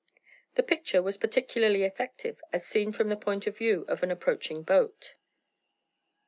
The 0.55 0.63
picture 0.63 0.99
was 0.99 1.17
particularly 1.19 1.83
effective 1.83 2.41
as 2.51 2.65
seen 2.65 2.91
from 2.91 3.09
the 3.09 3.15
point 3.15 3.45
of 3.45 3.55
view 3.55 3.85
of 3.87 4.01
an 4.01 4.09
approaching 4.09 4.63
boat. 4.63 5.13